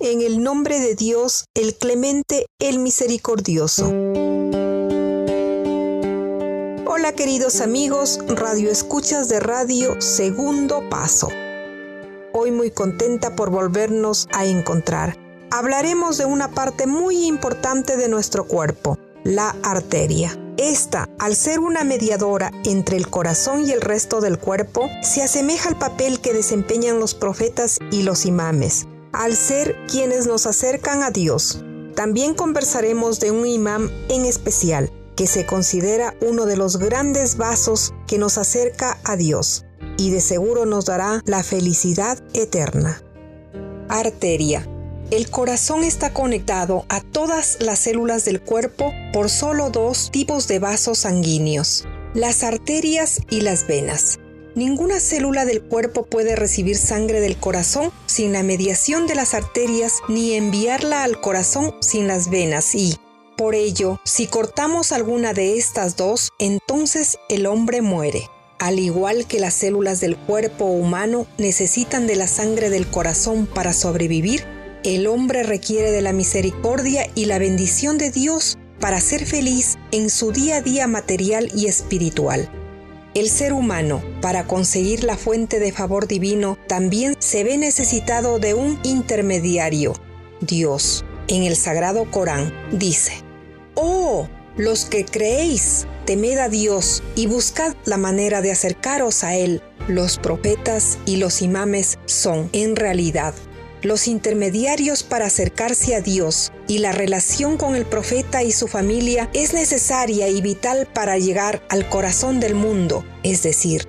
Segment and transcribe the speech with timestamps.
[0.00, 3.92] en el nombre de Dios, el clemente, el misericordioso.
[6.86, 11.28] Hola queridos amigos, radio escuchas de radio Segundo Paso.
[12.32, 15.16] Hoy muy contenta por volvernos a encontrar.
[15.50, 20.38] Hablaremos de una parte muy importante de nuestro cuerpo, la arteria.
[20.58, 25.68] Esta, al ser una mediadora entre el corazón y el resto del cuerpo, se asemeja
[25.68, 31.10] al papel que desempeñan los profetas y los imames al ser quienes nos acercan a
[31.10, 31.64] Dios.
[31.94, 37.92] También conversaremos de un imán en especial, que se considera uno de los grandes vasos
[38.06, 39.64] que nos acerca a Dios
[39.96, 43.02] y de seguro nos dará la felicidad eterna.
[43.88, 44.66] Arteria.
[45.10, 50.58] El corazón está conectado a todas las células del cuerpo por solo dos tipos de
[50.58, 54.18] vasos sanguíneos, las arterias y las venas.
[54.58, 59.92] Ninguna célula del cuerpo puede recibir sangre del corazón sin la mediación de las arterias
[60.08, 62.96] ni enviarla al corazón sin las venas y,
[63.36, 68.28] por ello, si cortamos alguna de estas dos, entonces el hombre muere.
[68.58, 73.72] Al igual que las células del cuerpo humano necesitan de la sangre del corazón para
[73.72, 74.44] sobrevivir,
[74.82, 80.10] el hombre requiere de la misericordia y la bendición de Dios para ser feliz en
[80.10, 82.50] su día a día material y espiritual.
[83.14, 88.54] El ser humano, para conseguir la fuente de favor divino, también se ve necesitado de
[88.54, 89.94] un intermediario,
[90.40, 91.04] Dios.
[91.26, 93.12] En el Sagrado Corán dice,
[93.74, 99.62] Oh, los que creéis, temed a Dios y buscad la manera de acercaros a Él.
[99.88, 103.34] Los profetas y los imames son, en realidad,
[103.82, 109.30] los intermediarios para acercarse a Dios y la relación con el profeta y su familia
[109.32, 113.86] es necesaria y vital para llegar al corazón del mundo, es decir,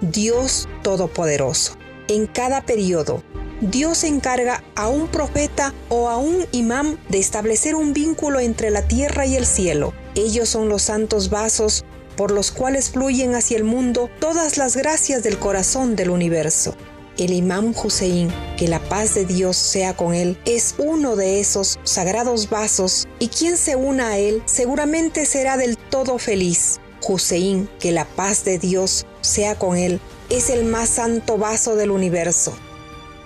[0.00, 1.76] Dios Todopoderoso.
[2.08, 3.22] En cada periodo,
[3.60, 8.88] Dios encarga a un profeta o a un imán de establecer un vínculo entre la
[8.88, 9.92] tierra y el cielo.
[10.14, 11.84] Ellos son los santos vasos
[12.16, 16.74] por los cuales fluyen hacia el mundo todas las gracias del corazón del universo.
[17.20, 21.78] El imán Hussein, que la paz de Dios sea con él, es uno de esos
[21.84, 26.80] sagrados vasos y quien se una a él seguramente será del todo feliz.
[27.06, 31.90] Hussein, que la paz de Dios sea con él, es el más santo vaso del
[31.90, 32.54] universo.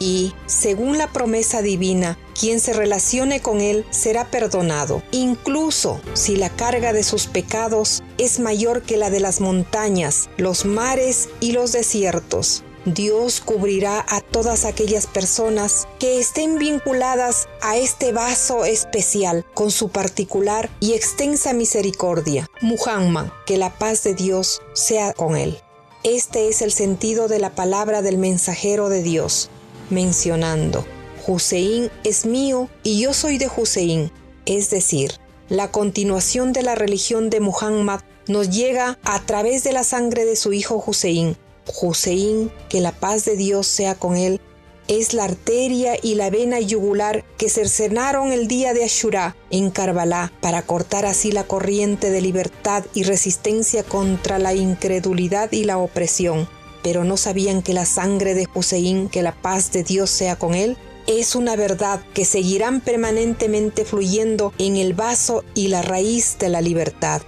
[0.00, 6.50] Y, según la promesa divina, quien se relacione con él será perdonado, incluso si la
[6.50, 11.70] carga de sus pecados es mayor que la de las montañas, los mares y los
[11.70, 12.64] desiertos.
[12.84, 19.88] Dios cubrirá a todas aquellas personas que estén vinculadas a este vaso especial con su
[19.88, 22.48] particular y extensa misericordia.
[22.60, 25.58] Muhammad, que la paz de Dios sea con él.
[26.02, 29.48] Este es el sentido de la palabra del mensajero de Dios,
[29.88, 30.84] mencionando,
[31.26, 34.12] Hussein es mío y yo soy de Hussein,
[34.44, 35.12] es decir,
[35.48, 40.36] la continuación de la religión de Muhammad nos llega a través de la sangre de
[40.36, 41.36] su hijo Hussein,
[41.80, 44.40] Hussein, que la paz de Dios sea con él,
[44.88, 50.32] es la arteria y la vena yugular que cercenaron el día de Ashura en Karbala
[50.40, 56.48] para cortar así la corriente de libertad y resistencia contra la incredulidad y la opresión.
[56.82, 60.54] Pero no sabían que la sangre de Hussein, que la paz de Dios sea con
[60.54, 60.76] él,
[61.06, 66.60] es una verdad que seguirán permanentemente fluyendo en el vaso y la raíz de la
[66.60, 67.22] libertad.